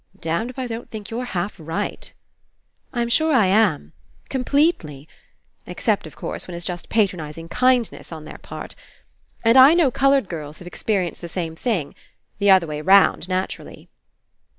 "Damned 0.19 0.49
if 0.49 0.57
I 0.57 0.65
don't 0.65 0.89
think 0.89 1.11
you're 1.11 1.25
half 1.25 1.59
way 1.59 1.65
right!" 1.65 2.13
"I'm 2.91 3.07
sure 3.07 3.31
I 3.33 3.45
am. 3.45 3.93
Completely. 4.29 5.07
(Except, 5.67 6.07
of 6.07 6.15
course, 6.15 6.47
when 6.47 6.57
it's 6.57 6.65
just 6.65 6.89
patronizing 6.89 7.47
kindness 7.49 8.11
on 8.11 8.25
their 8.25 8.39
part.) 8.39 8.73
And 9.45 9.59
I 9.59 9.75
know 9.75 9.91
coloured 9.91 10.27
girls 10.27 10.57
who've 10.57 10.65
experienced 10.65 11.21
the 11.21 11.29
same 11.29 11.55
thing— 11.55 11.93
the 12.39 12.49
other 12.49 12.65
way 12.65 12.81
round, 12.81 13.29
naturally." 13.29 13.89